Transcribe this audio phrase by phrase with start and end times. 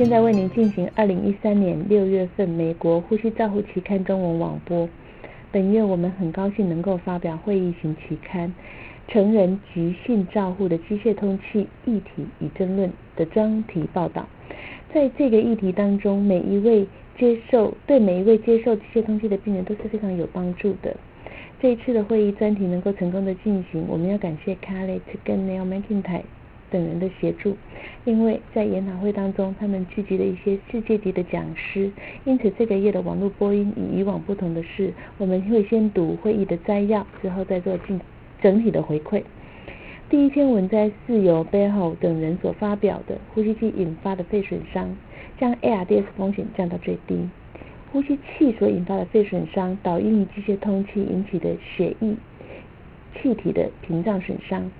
[0.00, 4.88] 现在为您进行二零一三年六月份美国呼吸照护期刊中文网播。
[5.52, 8.48] 本月我们很高兴能够发表会议型期刊
[9.12, 14.26] 《成人急性照护的机械通气议题与争论》的专题报道。
[14.94, 16.86] 在这个议题当中，每一位
[17.18, 20.96] 接受对每一位接受机械通气的病人都是非常有帮助的。
[21.60, 26.22] 这一次的会议专题能够成功的进行，我们要感谢 c a r l e t 跟 Neil McIntyre
[26.70, 27.56] 等人的协助，
[28.04, 31.90] 因为在研讨会当中，他们聚集了一些世界级的讲师，
[32.24, 38.00] 因此这个月的网络播音与以往不同的是，我们会先读会议的摘要，之后再做进
[38.40, 39.22] 整体的回馈。
[40.08, 44.96] 第一篇文摘是由 b e h o 等人所发表的，呼吸器引发的肺损伤，
[45.38, 47.28] 将 ARDS 风险降到最低。
[47.92, 52.14] 呼吸器所引发的肺损伤，导因于机械通气引起的血液
[53.14, 54.70] 气体的屏障损伤。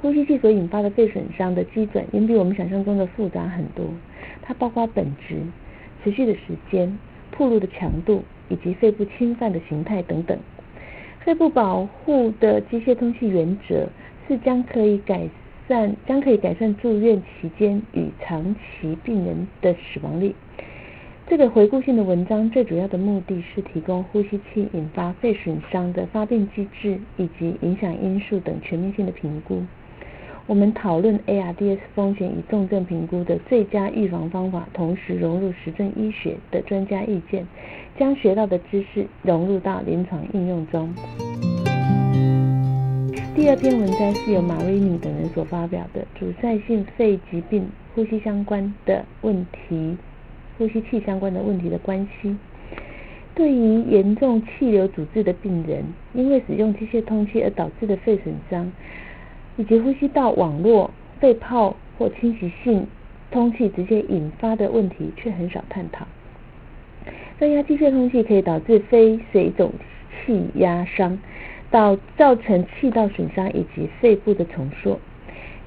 [0.00, 3.84] 呼吸器所引发的肺损伤的基准，远比我们想象中的复杂很多。
[4.40, 5.36] 它包括本质、
[6.02, 6.98] 持续的时间、
[7.36, 10.38] 暴露的强度以及肺部侵犯的形态等等。
[11.20, 13.86] 肺部保护的机械通气原则
[14.26, 15.28] 是将可以改
[15.68, 20.34] 善将可以改善住院期间与长期病人的死亡率。
[21.28, 29.62] 这个回顾性的文章最主要的目的是提供呼吸器引发肺损伤的发病机制以及影响因素等全面性的评估。
[30.50, 37.46] 我们讨论 ARDS 风险与重症评估的最佳预防方法，同时融入实证医学的专家意见，
[37.96, 40.92] 将学到的知识融入到临床应用中。
[43.32, 49.96] 第二篇文章是由马瑞尼等人所发表的阻塞性肺疾病呼吸相关的问题，
[50.58, 52.36] 呼吸器相关的问题的关系。
[53.36, 58.72] 对于严重气流阻滞的病人，因为使用机械通气而导致的肺损伤。
[59.56, 62.86] 以及呼吸道网络肺泡或侵袭性
[63.30, 66.06] 通气直接引发的问题却很少探讨。
[67.38, 69.72] 增压机械通气可以导致非水肿
[70.24, 71.18] 气压伤，
[71.70, 74.98] 导造成气道损伤以及肺部的重塑。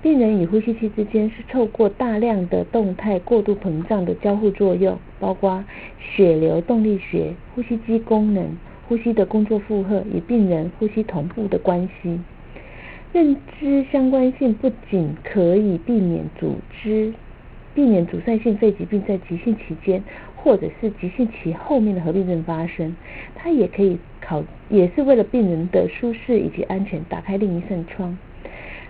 [0.01, 5.63] 病人与呼吸器之间是透过大量的动态过度膨胀的交互作用，包括
[5.97, 8.57] 血流动力学、呼吸机功能、
[8.87, 12.19] 呼吸的工作负荷与病人呼吸同步的关系。
[13.13, 17.13] 认知相关性不仅可以避免组织、
[17.75, 20.03] 避免阻塞性肺疾病在急性期间
[20.35, 22.95] 或者是急性期后面的合并症发生，
[23.35, 28.17] 它也可以考，也是为了病人的舒适以及安全打开另一扇窗。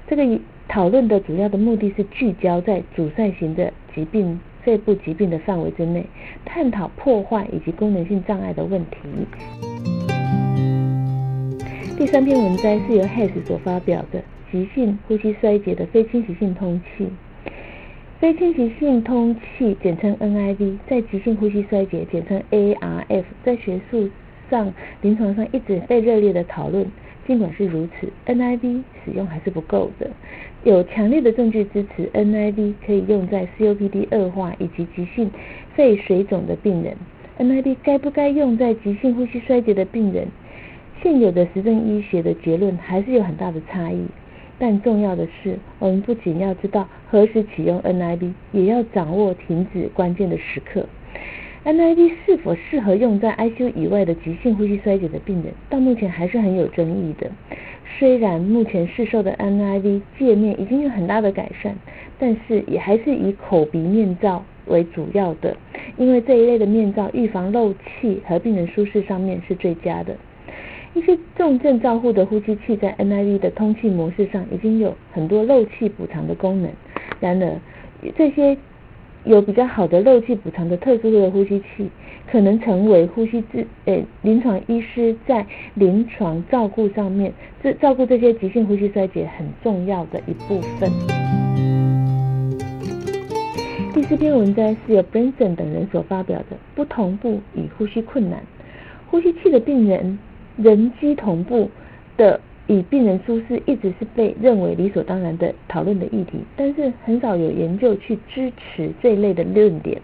[0.07, 6.05] 这个讨论的主要的目的是聚焦在阻塞型的疾病、肺部疾病的范围之内，
[6.45, 9.92] 探讨破坏以及功能性障碍的问题。
[11.95, 17.07] 第三篇文章是由 Hess 所发表的急性呼吸衰竭的非侵袭性通气。
[18.19, 24.09] 非侵袭性通气简称 NIV，在急性呼吸衰竭简称 ARF，在学术
[24.49, 26.87] 上、临床上一直被热烈的讨论。
[27.27, 30.09] 尽管是如此，NIV 使用还是不够的。
[30.63, 35.29] 有强烈的证据支持 NIV 可以用在 COPD 恶化以及急性
[35.75, 36.97] 肺水肿的病人。
[37.37, 40.27] NIV 该不该用在急性呼吸衰竭的病人？
[41.03, 44.05] 现有的实证医学的结论还是有很大的差异，
[44.57, 50.87] 但重要的是，我们不仅要知道何时启用 NIV，也要掌握停止关键的时刻。
[51.65, 57.29] NIV 是否适合用在 ICU 以外的急性呼吸衰竭的病人，到目前还是很有争议的。
[57.99, 61.75] 虽然目前市售的 NIV 界面已经有很大的改善，
[62.17, 65.57] 但是也还是以口鼻面罩为主要的，
[65.97, 70.15] 因为这一类的面罩预防漏气和病人舒适上面是最佳的。
[70.93, 76.71] 一些重症照护的呼吸器在 NIV 的通气模式上已经有很多漏气补偿的功能。
[77.19, 77.59] 然而，
[78.15, 78.55] 这些
[79.23, 81.89] 有比较好的漏气补偿的特殊的呼吸器，
[82.29, 87.33] 可能成为呼吸治诶临床医师在临床照顾上面，
[87.63, 90.91] 这照顾这些急性呼吸衰竭很重要的一部分。
[93.95, 98.43] 第四篇文章是由 Branson 等人所发表的不同步与呼吸困难
[99.09, 100.19] 呼吸器的病人。
[100.57, 101.69] 人机同步
[102.17, 110.01] 的与病人舒适，一直是被认为理所当然的讨论的议题，但是很少有研究去支持这一类的论点。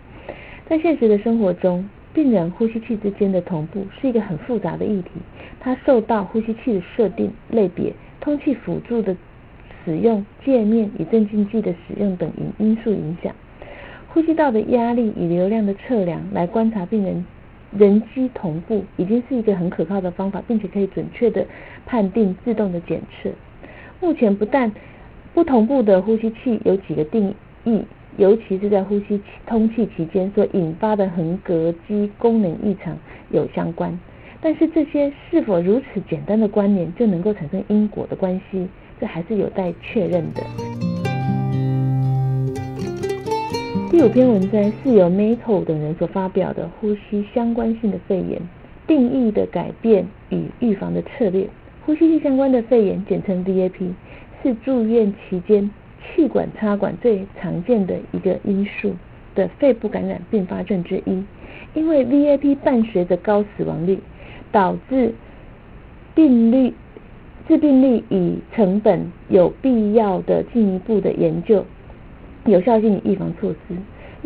[0.68, 5.12] 在现实的生活中，病人呼吸器之间的同步是一个很复杂的议题，
[5.60, 9.16] 它受到呼吸器的设定、类别、通气辅助的
[9.86, 13.34] 使用界面与镇静剂的使用等因因素影响。
[14.10, 17.26] 呼吸道的压力与流量的测量，来观察病人。
[17.78, 21.46] 人机同步已经是一个很可靠的方法，并且可以准确的
[21.86, 23.30] 判定自动的检测。
[24.00, 24.72] 目前不但
[25.34, 27.34] 不同步的呼吸器有几个定
[27.64, 27.84] 义，
[28.18, 32.98] 尤其是在呼吸通气期间所引发的横膈肌功能异常
[33.30, 33.98] 有相关。
[34.42, 38.68] 但是这些是否如此简单的关联就能够产生因果的关系，
[39.00, 40.89] 这还是有待确认的。
[43.92, 48.40] 第五篇文章是由 Mato 等人所发表的呼吸相关性的肺炎
[48.86, 51.48] 定义的改变与预防的策略。
[51.84, 53.90] 呼吸性相关的肺炎，简称 VAP，
[54.44, 58.94] 是住院期间气管插管最常见的一个因素
[59.34, 61.24] 的肺部感染并发症之一。
[61.74, 63.98] 因为 VAP 伴随着高死亡率，
[64.52, 65.16] 导致
[66.14, 66.72] 病率
[67.48, 71.66] 致病率与成本有必要的进一步的研究。
[72.46, 73.76] 有效性预防措施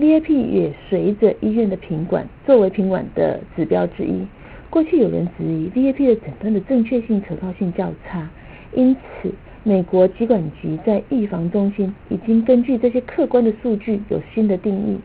[0.01, 4.25] ，VIP 也随着医院的品管作为品管的指标之一。
[4.69, 8.27] 过去有人质疑 VIP 的诊断的正确性、可靠性较差，
[8.73, 9.31] 因此
[9.63, 14.97] 美国疾管局在预防中心已经根据这些客观的数据有新的定义，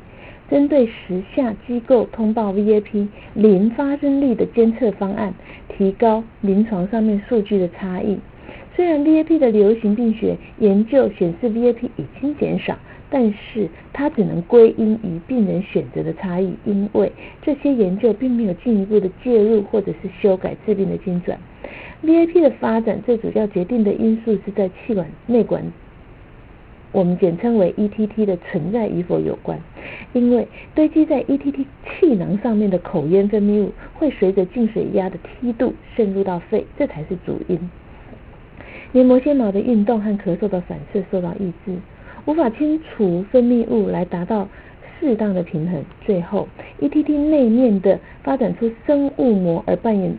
[0.51, 5.35] 针对时下机构通报 VIP 零发生率的监测方案，
[5.69, 8.19] 提高临床上面数据的差异。
[8.79, 12.79] 虽然 VAP 的流行病学研究显示 VAP 已经减少。
[13.11, 17.11] 但是它只能归因于病人选择的差异，因为
[17.41, 21.35] 这些研究并没有进一步的介入或者是修改治病的精准。
[22.05, 25.65] VIP 的发展最主要决定的因素是在气管内管，
[26.93, 29.59] 我们简称为 ETT 的存在与否有关。
[30.13, 37.59] 因为堆积在 ETT 气囊上面的口咽分泌物会随着进水压的梯度渗入到肺，这才是主因。
[38.93, 41.77] 黏膜纤毛的运动和咳嗽的反射受到抑制。
[42.25, 44.49] 无法清除分泌物来达到
[44.99, 46.49] 适当的平衡，最后
[46.81, 50.15] ETT 内面的发展出生物膜而扮演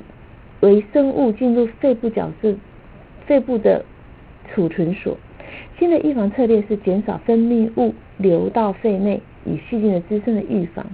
[0.62, 2.56] 为生物进入肺部角色，
[3.28, 3.86] 肺部的
[4.52, 5.18] 储存所。
[5.78, 10.86] 新的预防策略是减少分泌物流到肺内，以细菌的滋生的预防。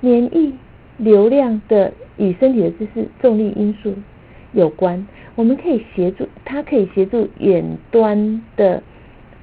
[0.00, 0.54] 免疫
[0.96, 3.94] 流量的与身体的姿势、重力因素
[4.52, 8.82] 有关，我们可以协助它可以协助远端的。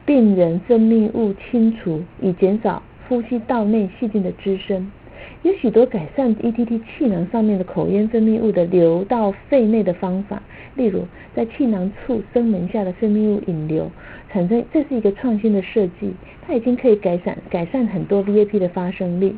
[0.05, 4.91] 病人分泌物清除，以减少呼吸道内细菌的滋生。
[5.43, 10.41] 有许多改善 ETT 气囊上面的口咽分泌物的流到肺内的方法，
[10.75, 11.05] 例如
[11.35, 13.91] 在气囊处声门下的分泌物引流，
[14.31, 16.11] 产生这是一个创新的设计，
[16.47, 19.35] 它已经可以改善改善很多 VAP 的发生率。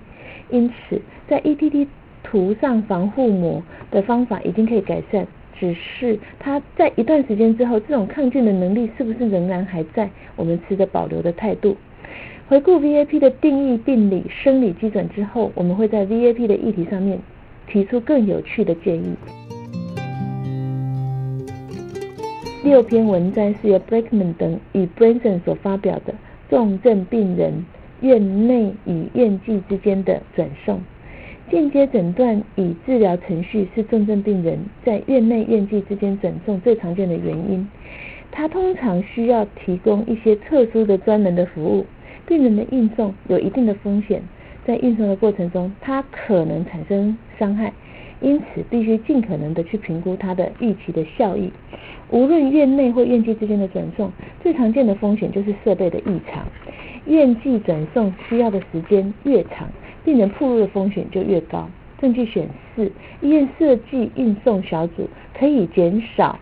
[0.51, 1.86] 因此，在 ETT
[2.24, 3.62] 涂上防护膜
[3.92, 5.27] 的方法已经可以改善。
[5.59, 10.09] 只是它在一段时间之后，这种抗菌的能力是不是仍然还在？
[10.36, 11.77] 我们持着保留的态度。
[12.48, 17.19] 回顾 VAP 的定义、病理、生理基准之后，我们会在 VAP 的议题上面
[17.68, 19.15] 提出更有趣的建议。
[22.63, 26.13] 六篇文章是由 Blackman 等与 Branson 所发表的
[26.50, 27.65] 重症病人
[28.01, 30.81] 院内与院际之间的转送。
[31.51, 37.68] 间接诊断与治疗程序是重症病人在院内院际之间转送最常见的原因。
[38.31, 41.86] 它通常需要提供一些特殊的专门的服务。
[42.25, 44.21] 病人的运送有一定的风险，
[44.65, 47.74] 在运送的过程中，它可能产生伤害，
[48.21, 51.51] 因此必须尽可能的去评估它的预期的效益。
[52.12, 54.09] 无论院内或院际之间的转送，
[54.42, 56.45] 最常见的风险就是设备的异常。
[57.07, 59.67] 院际转送需要的时间越长。
[60.03, 61.70] 病人暴露的风险就越高。
[62.00, 62.91] 证据显示，
[63.22, 66.39] 医院设计运送小组可以减少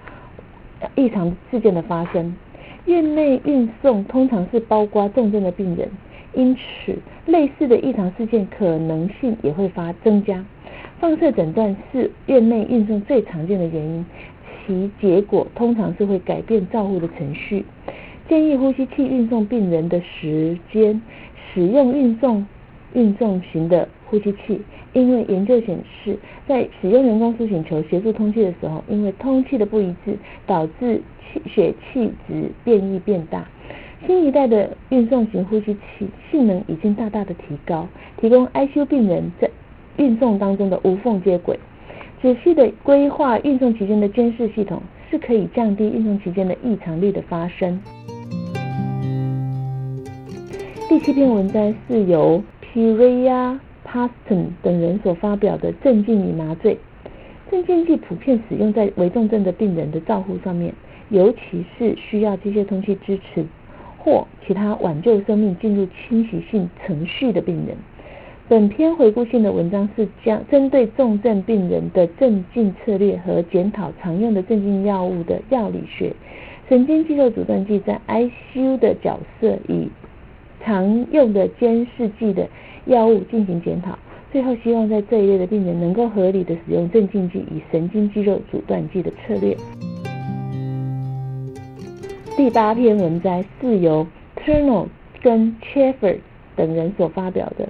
[0.96, 2.36] 异常事件的发生。
[2.86, 5.90] 院内运送通常是包括重症的病人，
[6.34, 10.46] 因此类似的异常事件可能性也会发增加。
[11.00, 14.06] 放射诊断是院内运送最常见的原因，
[14.66, 17.66] 其结果通常是会改变照护的程序。
[18.30, 21.02] 建议呼吸器运送病人的时间，
[21.54, 22.48] 使用运送。
[22.94, 24.60] 运送型的呼吸器，
[24.94, 26.18] 因为研究显示，
[26.48, 30.18] 在使用人工输请球协助通气的时候，因为通气的不一致，
[30.48, 33.48] 导致气血气值变异变大。
[34.08, 37.88] 新一代的运送型呼吸器性能已经大大的提高，
[38.20, 39.50] 提供 ICU 病人在
[39.98, 41.60] 运送当中的无缝接轨。
[42.22, 44.82] 仔细的规划运送期间的监视系统，
[45.12, 47.80] 是可以降低运送期间的异常率的发生。
[50.90, 52.42] 第七篇文章是由。
[52.72, 56.78] Piria Paston 等人所发表的镇静与麻醉，
[57.50, 60.74] 镇静剂普遍使用在危重症的病人的照护上面，
[61.10, 63.44] 尤其是需要机械通气支持
[63.98, 67.76] 或其他挽救生命进入侵袭性程序的病人。
[68.48, 76.14] 本篇回顾性的文章是将针对重症病人的镇静策略和检讨常用的镇静药物的药理学、
[76.68, 79.88] 神经肌肉阻断剂在 ICU 的角色与。
[80.70, 82.48] 常用的监视剂的
[82.86, 83.98] 药物进行检讨。
[84.32, 89.58] 最后，希望在这一类的病人能够合理的使用镇静剂与神经肌肉阻断剂的策略。
[92.38, 94.86] 第八篇文摘是由 Turner
[95.24, 96.20] 跟 c h e f f e r
[96.56, 97.68] 等人所发表的，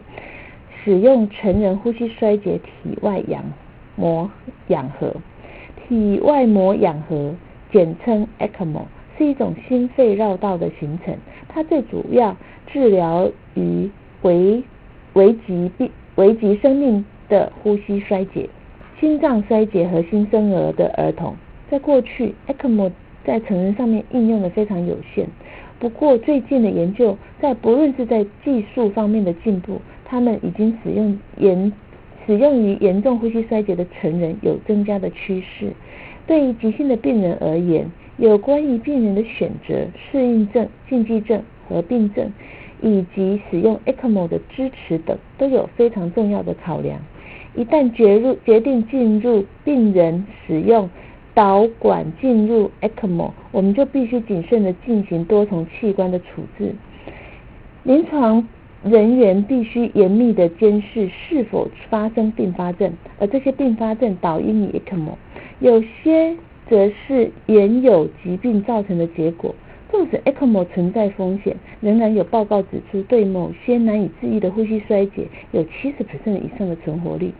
[0.84, 3.41] 使用成人呼吸衰竭体外氧
[3.96, 4.29] 膜
[4.68, 5.15] 氧合。
[5.88, 7.34] 体外膜氧合
[7.72, 8.82] 简称 ECMO，
[9.18, 11.15] 是一种心肺绕道的形成，
[11.48, 12.36] 它最主要
[12.71, 13.89] 治疗于
[14.21, 14.63] 危
[15.13, 15.89] 危及病。
[16.15, 18.49] 危及生命的呼吸衰竭、
[18.99, 21.33] 心脏衰竭和新生儿的儿童，
[21.71, 22.91] 在过去，ECMO
[23.23, 25.25] 在成人上面应用的非常有限。
[25.79, 31.71] 不过，最近的研究在不论是在技术方面的进步，他们已经使用严
[32.25, 35.71] 使用于严重呼吸衰竭的成人有增加的趋势。
[36.27, 42.29] 对于急性的病人而言，有关于病人的选择、适应症、禁忌症和病症。
[42.81, 46.97] 以及使用 ECMO 的支持等都有非常重要的考量。
[47.53, 50.89] 一旦决入决定进入病人使用
[51.33, 56.25] 导管进入 ECMO，我们就必须谨慎的进行多重器官的处
[56.57, 56.73] 置。
[57.83, 58.47] 临床
[58.85, 65.15] 人员必须严密的监视是否发生并发症，而这些并发症导因于 ECMO，
[65.59, 66.33] 有些
[66.69, 69.53] 则是原有疾病造成的结果。
[69.91, 77.34] 纵使 ECMO 存在风险，仍然有报告指出，对某些难以治愈的呼吸衰竭有七十以上的存活率。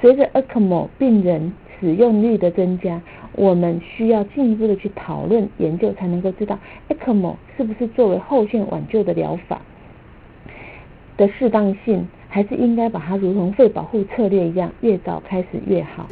[0.00, 6.56] 随着 ECMO 病人使用率的增加，我们需要进一步的去讨论研究，才能够知道
[6.88, 9.60] ECMO 是不是作为后线挽救的疗法
[11.16, 16.06] 的适当性，还是应该把它如同肺保护策略一样，越早开始越好。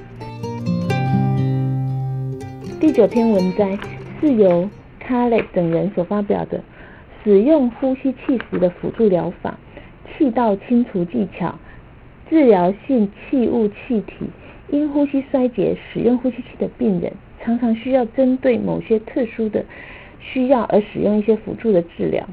[2.80, 3.78] 第九篇文摘
[4.20, 4.68] 是由。
[5.06, 6.62] 卡雷等人所发表的
[7.22, 9.58] 使用呼吸器时的辅助疗法、
[10.16, 11.58] 气道清除技巧、
[12.28, 14.26] 治疗性气雾气体，
[14.70, 19.64] 因呼吸衰竭使用呼吸器的病人，常常需要针对某些特殊的
[20.20, 22.26] 需要而使用一些辅助的治疗。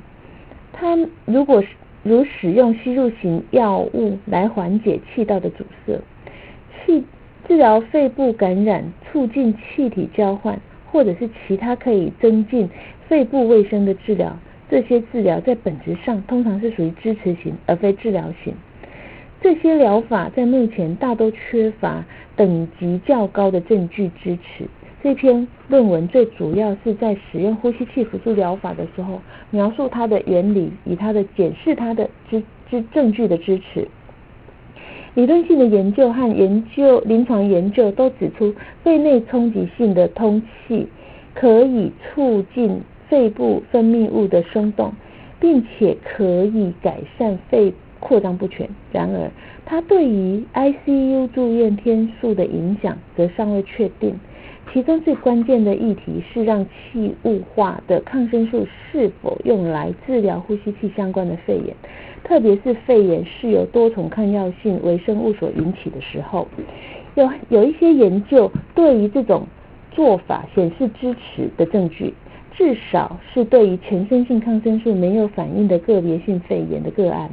[0.72, 1.63] 他如果
[2.04, 6.00] 如使用吸入型药物来缓解气道的阻塞，
[6.86, 7.04] 气
[7.48, 10.60] 治疗肺部感染，促进气体交换。
[10.91, 12.69] 或者是其他可以增进
[13.07, 14.38] 肺部卫生的治疗，
[14.69, 18.53] 这些治疗在本质上通常是属于支持型而非治疗型。
[19.41, 22.05] 这些疗法在目前大都缺乏
[22.36, 24.65] 等级较高的证据支持。
[25.01, 29.19] 这篇论文最主要是在使用呼吸器辅助疗法的时候，
[29.50, 33.88] 描述它的原理，以它的检视它的支支证据的支持。
[35.13, 40.88] 理论性的研究和研究临床研究都指出，肺内冲击性的通气
[41.34, 44.94] 可以促进肺部分泌物的松动，
[45.39, 48.70] 并且可以改善肺扩张不全。
[48.94, 49.30] 然而，
[49.65, 54.18] 它对于 ICU 住院天数的影响则尚未确定。
[54.72, 61.75] 其中最关键的议题是让气雾化的抗生素是否用来治疗呼吸器相关的肺炎。
[62.24, 66.48] 特别是肺炎是由多重抗药性微生物所引起的时候，
[67.16, 69.46] 有有一些研究对于这种
[69.92, 72.13] 做法显示支持的证据，
[72.56, 77.30] 至少是对于全身性抗生素没有反应的个别性肺炎的个案，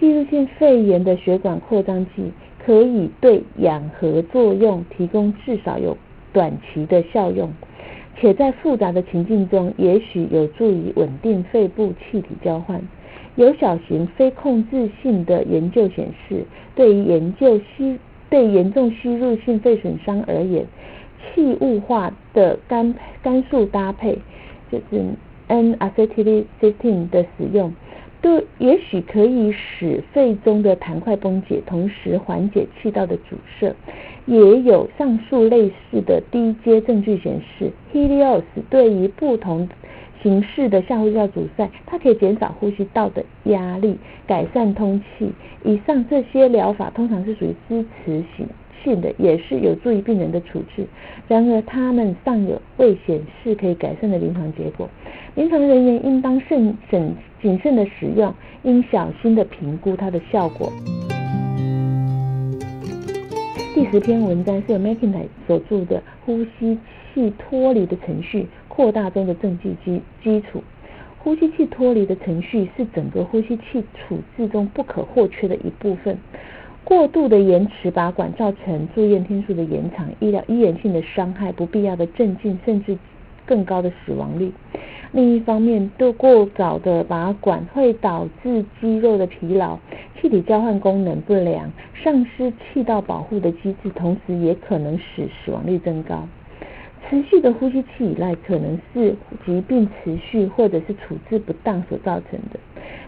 [0.00, 2.32] 吸入性肺炎的血管扩张剂
[2.64, 5.96] 可以对氧合作用提供至少有
[6.32, 7.52] 短期的效用，
[8.18, 12.82] 且在复杂的情境中，也许有助于稳定肺部气体交换。
[13.36, 17.98] 有小型非控制性的研究显示，对于研究吸
[18.30, 20.64] 对严重吸入性肺损伤而言，
[21.34, 24.18] 气雾化的肝肝素搭配
[24.70, 25.04] 就是
[25.48, 27.74] N-acetylcysteine 的使用，
[28.20, 33.74] 对也许可以使肺中的痰块崩解，同时缓解气道的阻塞。
[34.26, 39.68] 也有上述类似的低阶证据显示，Helios 对于不同
[40.24, 45.30] 形式的下呼吸道阻塞，它可以减少呼吸道的压力，改善通气。
[45.62, 48.48] 以上这些疗法通常是属于支持性
[48.82, 50.86] 性的，也是有助于病人的处置。
[51.28, 54.88] 然而，它们尚有未显示可以改善的临床结果。
[55.34, 60.72] 临床人员应当慎审谨慎的使用，应小心的评估它的效果。
[63.74, 66.78] 第十篇文章是由 McIntyre 所著的《呼吸
[67.12, 68.42] 器脱离的程序》。
[68.74, 70.62] 扩大中的证据基基础，
[71.18, 76.18] 呼吸器脱离的程序是整个呼吸器处置中不可或缺的一部分。
[76.82, 82.98] 过度的延迟拔管造成住院天数的延长、医疗医源性的伤害、不必要的镇静，甚至
[83.46, 84.52] 更高的死亡率。
[85.12, 89.78] 另一方面，对过早的拔管会导致肌肉的疲劳、
[90.20, 91.70] 气体交换功能不良、
[92.02, 96.26] 丧失气道保护的机制，同时也可能使死亡率增高。
[97.08, 102.58] 持续的呼吸器依赖可能是疾病持续或者是处置不当所造成的。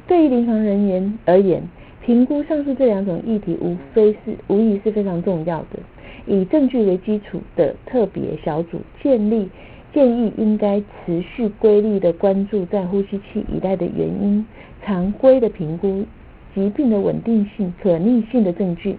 [0.06, 1.62] 对于临床人员而言，
[2.04, 5.78] 评估上述这两种议题，无非是无疑是非常重要的。
[6.26, 9.48] 以证据为基础的特别小组建立。
[9.94, 14.44] 建议应该持续规律的关注在呼吸器依赖的原因，
[14.84, 16.04] 常规的评估
[16.54, 18.98] 疾病的稳定性、可逆性的证据，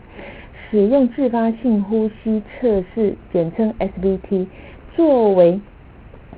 [0.72, 4.48] 使用自发性呼吸测试（简称 SBT）
[4.98, 5.62] 作为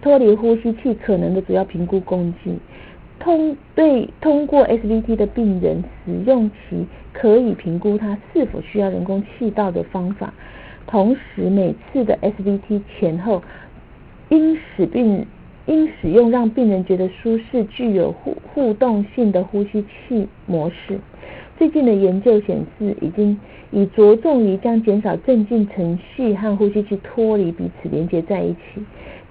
[0.01, 2.60] 脱离呼吸器可能的主要评估工具。
[3.18, 10.32] 通对通过 SVT 的病人使用其可以评估他是否需要人工气道的方法，
[10.86, 13.42] 同时每次的 SVT 前后。
[14.32, 15.25] 应使病
[15.66, 21.00] 应使用让病人觉得舒适、具有互互动性的呼吸器模式。
[21.60, 23.38] 最近的研究显示，已经
[23.72, 28.82] 已着重于将减少镇静程序和呼吸器脱离彼此连接在一起。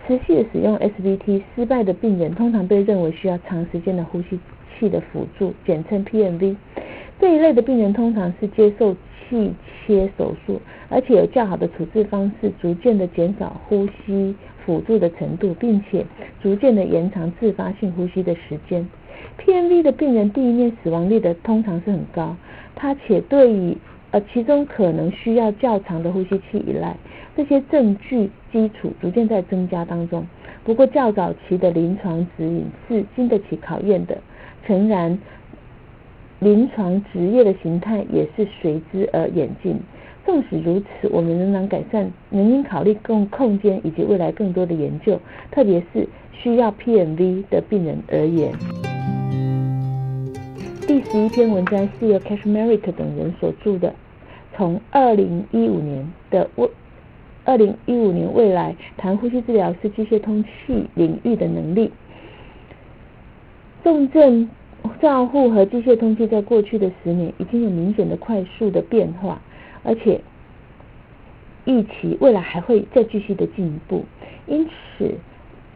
[0.06, 4.38] 持续使用 SVT 失败的病人，通常被认为需要长时间的呼吸
[4.78, 6.54] 器的辅助，简称 PMV。
[7.18, 8.94] 这一类的病人通常是接受
[9.30, 9.50] 气
[9.86, 14.34] 切手术，而且有较好的处置方式，逐渐的减少呼吸。
[14.66, 16.04] 辅助的程度，并且
[16.42, 18.86] 逐渐的延长自发性呼吸的时间。
[19.38, 22.36] PMV 的病人第一面死亡率的通常是很高，
[22.74, 23.76] 它且对于
[24.10, 26.96] 呃其中可能需要较长的呼吸器依赖，
[27.36, 30.26] 这些证据基础逐渐在增加当中。
[30.64, 34.18] 不过较早期的临床指引是经得起考验的，
[34.66, 35.18] 诚然，
[36.40, 39.78] 临床职业的形态也是随之而演进。
[40.26, 45.18] 纵使如此，我们仍然改善，仍应考虑更空间以及未来更多的研究，
[45.50, 48.52] 特别是需要 PMV 的病人而言。
[50.88, 53.94] 第十一篇文章是由 Cashmerick 等人所著的，
[54.56, 56.70] 从二零一五年的未
[57.44, 61.92] 二零一五年未来谈呼吸治疗师机械通气领域的能力。
[63.84, 64.48] 重症
[64.98, 69.42] 照护和机械通气在过去的十年已经有明显的快速的变化。
[69.82, 70.22] 而且
[71.66, 74.06] 预期未来还会再继续的进一步，
[74.46, 75.12] 因此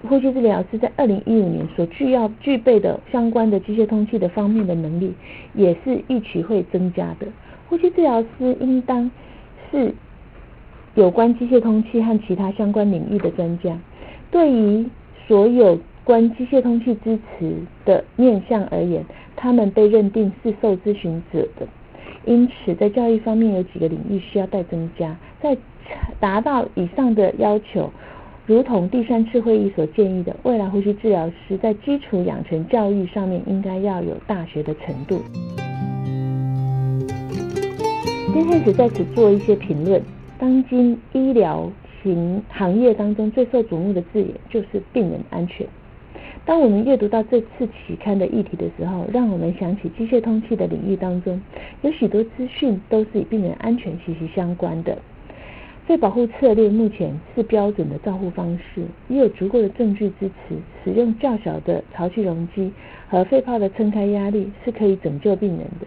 [0.09, 5.15] 呼吸治疗师在二零一五年所具要具备的相关的机械通气的方面的能力，
[5.55, 7.27] 也是预期会增加的。
[7.69, 9.11] 呼吸治疗师应当
[9.71, 9.95] 是
[10.95, 13.79] 有关机械通气和其他相关领域的专家，
[14.31, 14.87] 对于
[15.27, 19.05] 所有关机械通气支持的面向而言，
[19.37, 21.67] 他们被认定是受咨询者的。
[22.25, 25.17] 因此，在教育方面有几个领域需要待增加。
[25.41, 25.57] 在
[26.21, 27.91] 达到以上的要求，
[28.45, 35.23] 如同第三次会议所建议的，未来呼吸治疗师在基础养成教育上面应该要有大学的程度。
[38.35, 40.03] 今天只在此做一些评论。
[40.41, 41.71] 当今医疗
[42.03, 45.65] 行行业当中最受瞩目的字眼就是病人安全。
[46.45, 51.41] 当我们阅读到这次期刊的议题的时候，让我们想起机械通气的领域当中，
[51.83, 54.99] 有许多资讯都是与病人安全息息相关的。
[55.87, 62.73] 肺保护策略目前是标准的照护方式，也有足够的证据支持，使用较小的潮气容积
[63.09, 65.87] 和肺泡的撑开压力是可以拯救病人的。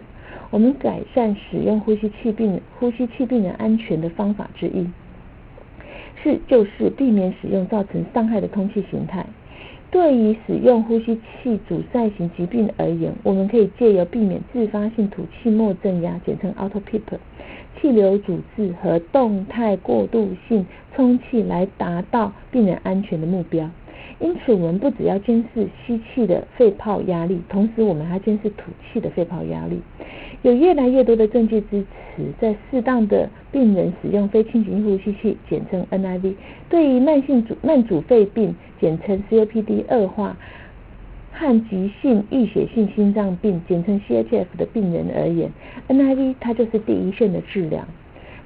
[0.50, 4.86] 我们改善使用呼吸器病呼吸器病人安全的方法之一，
[6.22, 9.26] 是就是避免使用造成伤害的通气形态。
[9.96, 17.00] 对于使用呼吸器阻塞型疾病而言，我们可以借由避免自发性吐气末正压（简称 auto PEEP）、
[17.80, 23.70] 气流阻滞和动态过渡性充气来达到病人安全的目标。
[24.18, 29.80] 因此，我们不只要监视吸气的肺泡压力，同时我们还监视吐气的肺泡压力。
[30.42, 36.34] 有越来越多的证据支持，在适当的病人使用非侵袭呼吸器（简称 NIV），
[36.70, 40.36] 对于慢性阻慢阻肺病（简称 COPD） 恶化
[41.32, 45.50] 和急性溢血性心脏病（简称 CHF） 的病人而言
[45.88, 47.84] ，NIV 它就是第一线的治疗。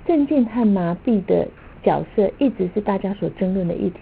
[0.05, 1.47] 镇静和麻痹的
[1.85, 4.01] 角色一直是大家所争论的议题。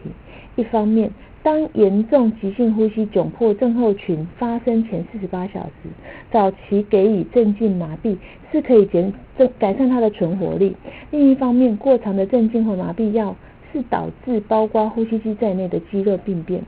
[0.56, 1.10] 一方面，
[1.48, 5.88] 当严重急性呼吸窘迫症候群发生前四十八小时，
[6.30, 8.14] 早期给予镇静麻痹
[8.52, 9.10] 是可以减
[9.58, 10.76] 改善它的存活率。
[11.10, 13.34] 另一方面，过长的镇静或麻痹药
[13.72, 16.62] 是导致包括呼吸机在内的肌肉病变。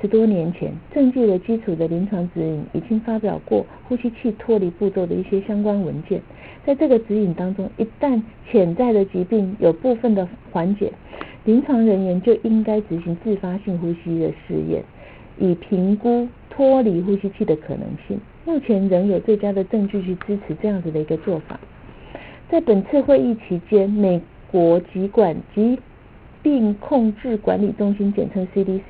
[0.00, 6.22] 十多年前，证据为基础的临床指引已经发表过呼吸器脱离步骤的一些相关文件。
[6.64, 10.92] 在这个指引当中，一旦潜在的疾病有部分的缓解，
[11.44, 14.84] 临床人员就应该执行自发性呼吸的试验，
[15.38, 18.20] 以评估脱离呼吸器的可能性。
[18.44, 21.58] 目前仍有最佳的证据去支持这样子的一个做法。
[22.50, 25.78] 在本次会议期间，美国疾管疾
[26.42, 28.80] 病控制管理中心（简称 CDC）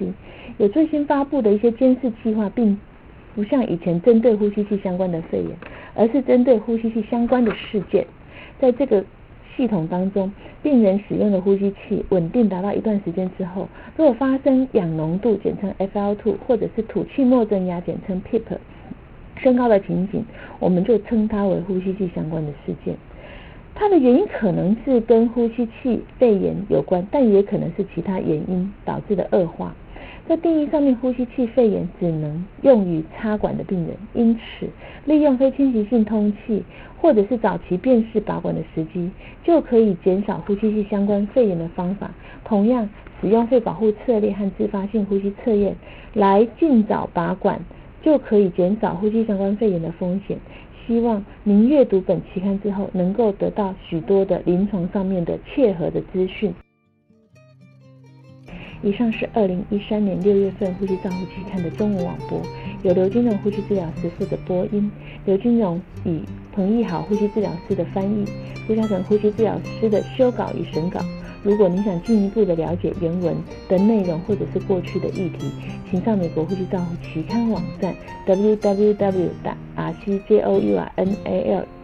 [0.59, 2.79] 有最新发布的一些监视计划，并
[3.35, 5.51] 不像以前针对呼吸器相关的肺炎，
[5.95, 8.07] 而是针对呼吸器相关的事件。
[8.59, 9.05] 在这个
[9.57, 10.33] 系统当中，
[10.63, 18.43] 病人使用的呼吸器稳定达到一段时间之后，如果发生氧浓度（简称 FL2） 或者是吐气末增压（简称 PEEP）
[19.37, 20.25] 升高的情景，
[20.59, 22.95] 我们就称它为呼吸器相关的事件。
[23.75, 29.75] 它的原因可能是跟呼吸器肺炎有关，但也可能是其他原因导致的恶化。
[30.31, 34.69] 在定义上面，呼吸器肺炎只能用于插管的病人，因此
[35.05, 36.63] 利用非侵袭性通气
[37.01, 39.11] 或者是早期辨识拔管的时机，
[39.43, 42.09] 就可以减少呼吸器相关肺炎的方法。
[42.45, 42.89] 同样，
[43.21, 45.75] 使用肺保护策略和自发性呼吸测验
[46.15, 47.61] 来尽早拔管，
[48.01, 50.39] 就可以减少呼吸相关肺炎的风险。
[50.87, 56.55] 希望您阅读本期刊之后，能够得到许多的临床上面的切合的资讯。
[58.83, 62.41] 以上是二零一三年六月份《呼吸照护期刊》的中文网播，
[62.83, 64.91] 由刘金荣呼吸治疗师负责播音，
[65.27, 66.23] 刘金荣以
[66.55, 68.25] 彭义豪呼吸治疗师的翻译，
[68.67, 71.01] 郭嘉成呼吸治疗师的修稿与审稿。
[71.43, 73.35] 如果您想进一步的了解原文
[73.67, 75.51] 的内容或者是过去的议题，
[75.91, 77.95] 请上美国呼吸照护期刊网站
[78.27, 79.25] www.rcjournal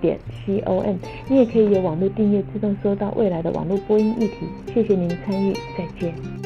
[0.00, 0.96] 点 com。
[1.28, 4.46] 你也可以有网络订阅，自动收到未来的网络播音议题。
[4.74, 6.45] 谢谢您的参与，再见。